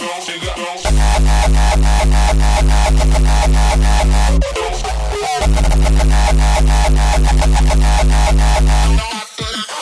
No, 0.00 0.06
I 0.06 0.20
couldn't. 9.36 9.77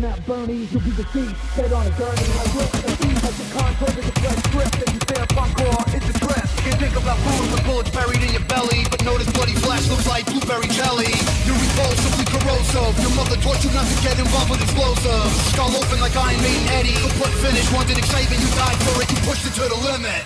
Weekend 0.00 0.18
at 0.18 0.26
Bernie's, 0.26 0.72
you'll 0.72 0.82
be 0.82 0.90
deceased, 0.90 1.36
dead 1.56 1.72
on 1.72 1.86
a 1.86 1.90
gurney. 1.90 2.24
I 2.32 2.44
rip 2.56 2.72
the 2.72 2.92
beat 3.00 3.20
like 3.20 3.36
the 3.36 3.46
Concorde 3.52 3.98
is 3.98 4.08
a 4.08 4.12
fresh 4.20 4.40
script, 4.48 4.76
and 4.80 4.94
you 4.94 5.00
stare 5.00 5.26
funkcore, 5.36 5.94
it's 5.94 6.08
a. 6.08 6.20
Can't 6.60 6.76
think 6.76 6.92
about 6.92 7.16
food 7.24 7.52
with 7.52 7.64
bullets 7.64 7.90
buried 7.90 8.20
in 8.20 8.32
your 8.36 8.44
belly, 8.44 8.84
but 8.92 9.00
notice 9.04 9.32
bloody 9.32 9.56
flash 9.64 9.88
looks 9.88 10.06
like 10.06 10.26
blueberry 10.26 10.68
jelly. 10.76 11.08
You're 11.48 11.56
repulsively 11.56 12.28
corrosive. 12.28 13.00
Your 13.00 13.14
mother 13.16 13.36
taught 13.40 13.64
you 13.64 13.72
not 13.72 13.88
to 13.88 13.96
get 14.04 14.20
involved 14.20 14.50
with 14.52 14.60
explosives. 14.60 15.32
Skull 15.56 15.72
open 15.72 16.00
like 16.04 16.12
Iron 16.16 16.36
Maiden 16.44 16.68
Eddie. 16.76 17.00
Complete 17.00 17.36
finish, 17.40 17.64
wanted 17.72 17.96
excitement, 17.96 18.44
you 18.44 18.50
died 18.60 18.76
for 18.84 19.00
it. 19.00 19.08
You 19.08 19.16
pushed 19.24 19.48
it 19.48 19.56
to 19.56 19.72
the 19.72 19.80
limit. 19.88 20.20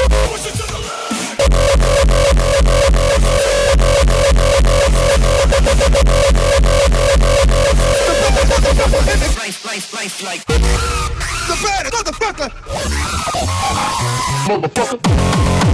You 0.01 0.09
push 0.29 0.47
it 0.47 0.55
to 0.55 0.67
the 0.67 0.79
Life, 9.45 9.65
life, 9.65 9.93
life, 9.93 10.23
like 10.23 10.47
The 10.47 10.59
bad 11.63 11.87
motherfucker. 11.93 12.49
motherfucker. 14.49 15.74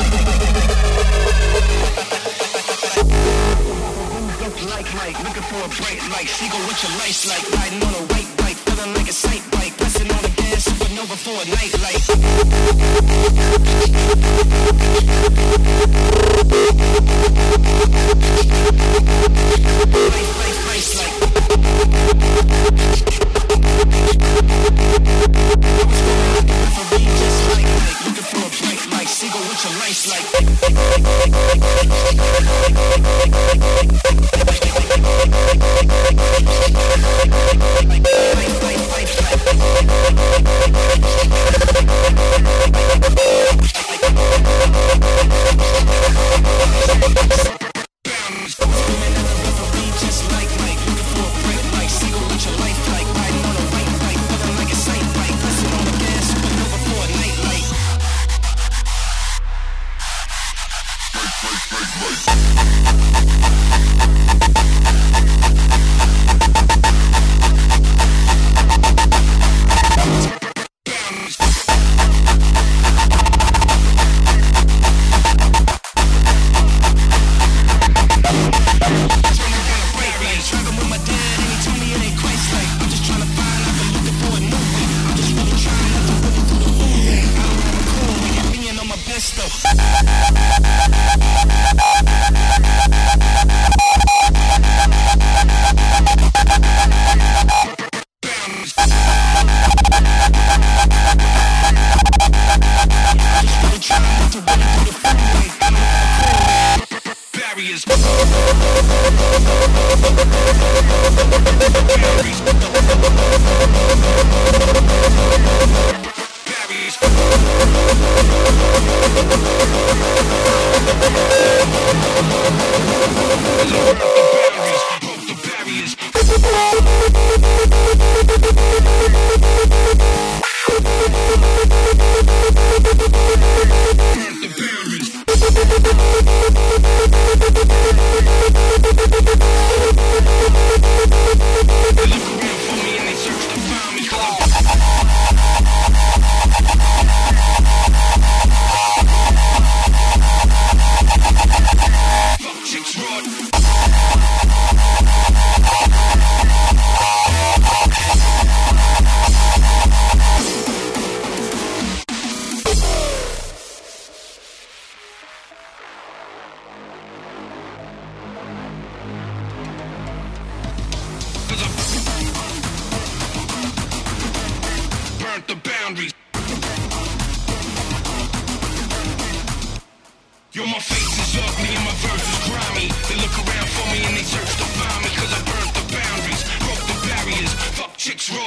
like 4.95 5.17
looking 5.23 5.43
for 5.43 5.61
a 5.63 5.69
bright 5.79 6.01
light. 6.11 6.27
Seagull 6.27 6.59
with 6.67 6.81
your 6.83 6.91
lights 6.99 7.27
like 7.27 7.43
riding 7.53 7.81
on 7.83 7.93
a 7.93 8.03
white 8.13 8.37
bike, 8.37 8.57
feeling 8.57 8.93
like 8.93 9.09
a 9.09 9.13
sight 9.13 9.43
bike, 9.51 9.75
pressing 9.77 10.11
on 10.11 10.21
the 10.21 10.29
gas, 10.29 10.67
supernova 10.67 11.15
for 11.17 11.31
a 11.31 11.45
night 11.49 11.73
light. 11.81 12.01
Life, 20.11 20.31
life, 20.39 20.59
life, 20.67 20.95
like. 22.81 22.90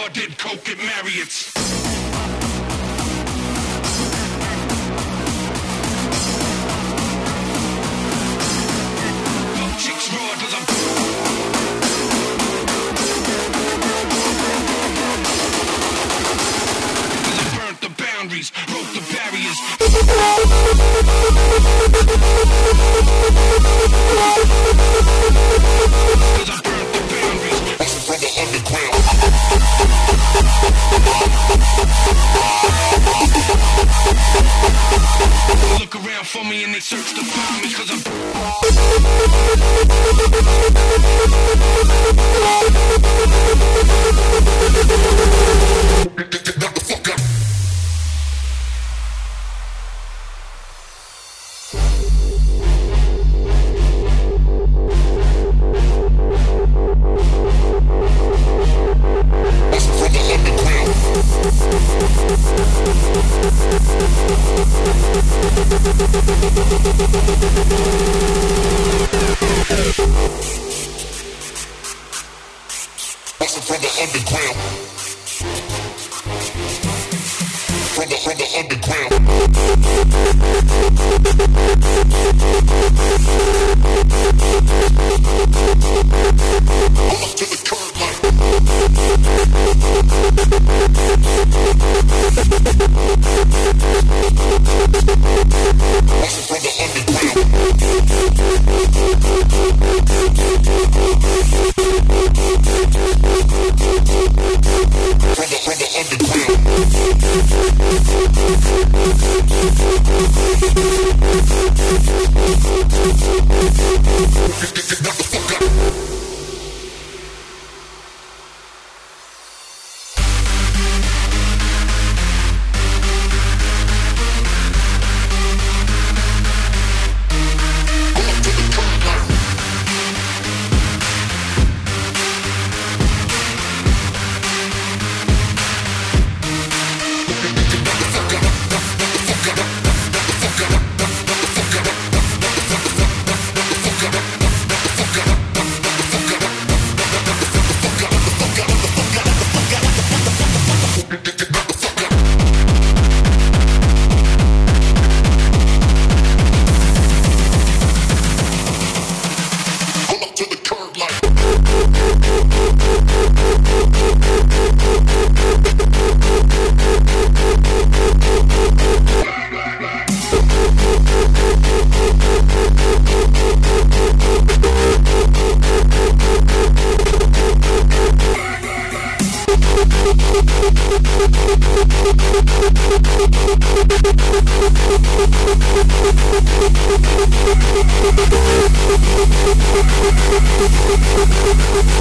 all 0.04 0.10
did 0.10 0.36
coke 0.36 0.68
at 0.68 0.76
Marriott's. 0.78 1.52
Chicks 9.82 10.12
roar 10.12 10.34
to 10.36 10.46
the 17.80 17.88
boundaries, 17.96 18.52
broke 18.66 18.90
the 18.92 19.00
barriers. 19.10 19.58
Look 35.78 35.94
around 35.94 36.26
for 36.26 36.44
me 36.44 36.64
and 36.64 36.74
they 36.74 36.80
search 36.80 37.14
the 37.14 37.22
promise 37.22 37.76
cause 37.76 37.90
I'm 37.90 38.00
last, 92.54 92.80
last, 96.50 96.50
last. 96.50 96.83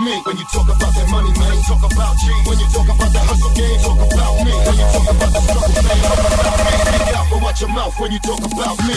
me 0.00 0.20
when 0.24 0.36
you 0.36 0.44
talk 0.52 0.68
about 0.68 0.94
that 0.94 1.08
money, 1.10 1.32
man. 1.38 1.62
Talk 1.62 1.82
about 1.90 2.16
G 2.18 2.30
when 2.46 2.58
you 2.58 2.66
talk 2.72 2.88
about 2.88 3.12
that 3.12 3.24
hustle 3.26 3.50
game. 3.54 3.80
Talk 3.80 3.98
about 3.98 4.44
me 4.44 4.52
when 4.52 4.76
you 4.76 4.86
talk 4.92 5.08
about 5.10 5.30
the 5.32 5.40
struggle, 5.40 5.82
man. 5.82 5.98
Talk 6.02 6.18
about 6.38 6.58
me. 6.58 6.72
Speak 6.78 7.14
out, 7.14 7.26
but 7.30 7.42
watch 7.42 7.60
your 7.60 7.70
mouth 7.70 7.94
when 7.98 8.12
you 8.12 8.20
talk 8.20 8.38
about 8.38 8.78
me. 8.86 8.96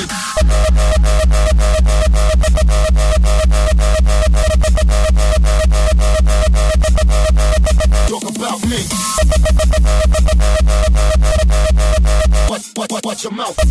Talk 8.08 8.26
about 8.36 8.62
me. 8.70 8.82
Watch, 12.52 12.68
watch, 12.76 12.92
watch 13.06 13.24
your 13.24 13.32
mouth. 13.32 13.56
Talk 13.56 13.70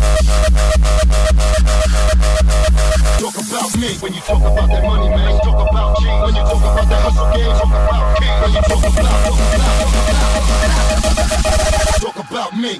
about 3.37 3.77
me 3.77 3.93
when 3.99 4.11
you 4.11 4.21
talk 4.21 4.41
about 4.41 4.67
that 4.69 4.83
money, 4.83 5.09
man. 5.09 5.39
Talk 5.41 5.69
about 5.69 5.99
G 5.99 6.05
when 6.07 6.33
you 6.33 6.41
talk 6.41 6.57
about 6.57 6.89
that 6.89 7.01
hustle 7.03 7.31
game. 7.31 7.45
Talk 7.45 7.67
about 7.67 8.17
K 8.17 8.25
when 8.41 8.51
you 8.53 8.61
talk 8.61 8.81
about, 8.81 9.21
talk 9.21 9.37
about, 9.53 9.85
talk 12.01 12.09
about, 12.09 12.25
talk 12.25 12.25
about, 12.25 12.25
talk 12.25 12.31
about 12.31 12.57
me. 12.57 12.73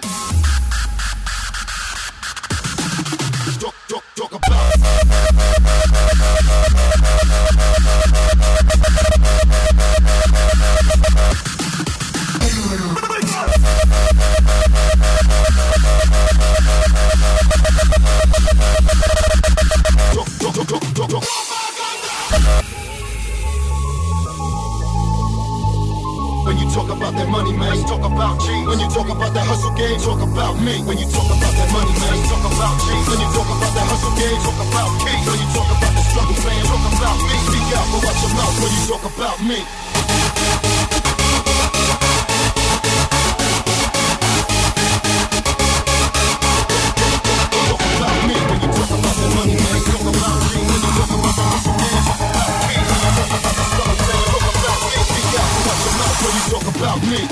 about 56.92 57.08
me. 57.10 57.28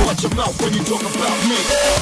Watch 0.07 0.23
your 0.23 0.35
mouth 0.35 0.63
when 0.63 0.73
you 0.73 0.85
talk 0.85 1.03
about 1.03 1.49
me. 1.49 1.98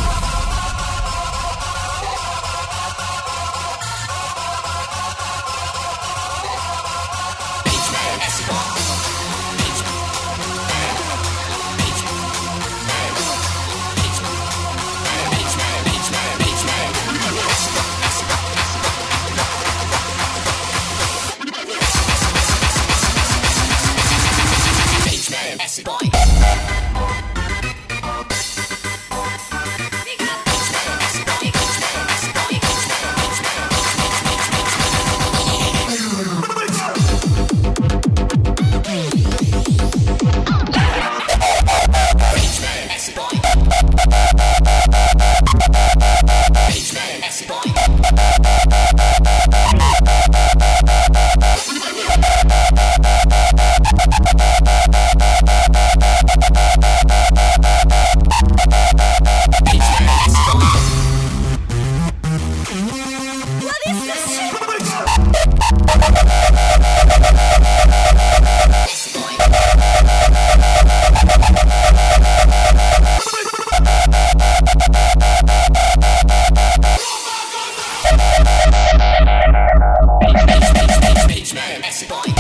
Classic. 82.05 82.36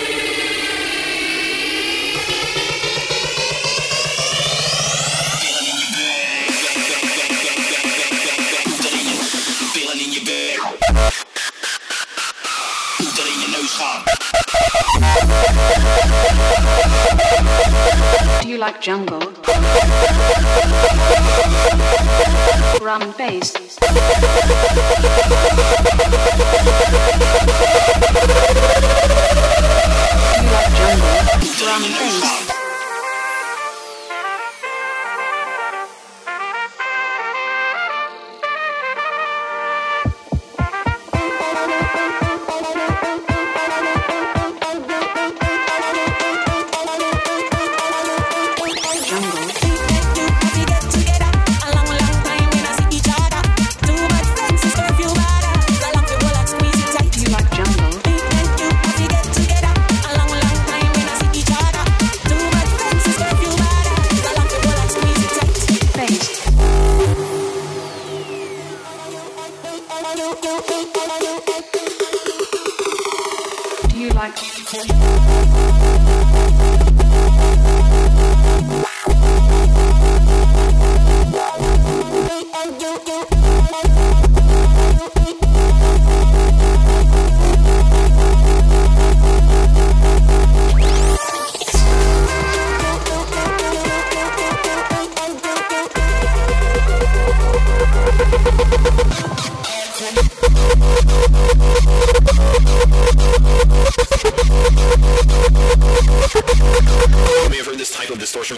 gaan, 0.08 0.23
like 18.64 18.80
jungle? 18.82 19.20
Drum 22.80 23.14
bass. 23.18 23.54
You 30.40 30.48
like 30.48 30.72
jungle? 30.78 31.24
Drum 31.58 31.82
bass. 31.82 32.53
Distortion. 108.44 108.58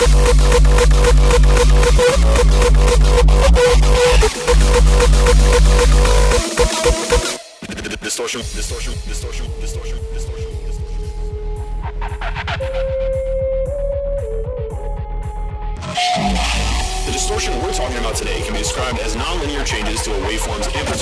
Distortion, 8.02 8.42
distortion, 8.56 8.96
distortion, 9.06 9.46
distortion. 9.62 10.00
The 17.06 17.12
distortion 17.12 17.54
we're 17.62 17.72
talking 17.72 17.98
about 17.98 18.16
today 18.16 18.42
can 18.42 18.54
be 18.54 18.60
described 18.60 18.98
as 19.00 19.16
nonlinear 19.16 19.64
changes 19.64 20.02
to 20.04 20.12
a 20.12 20.20
waveform's 20.26 20.68
amplitude, 20.76 20.95